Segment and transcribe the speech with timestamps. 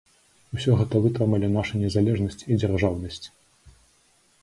[0.55, 3.25] Усё гэта вытрымалі наша незалежнасць і дзяржаўнасць.